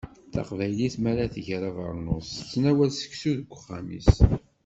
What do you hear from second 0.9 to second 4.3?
mi ara tger abernus, tettnawal seksu deg uxxam-is.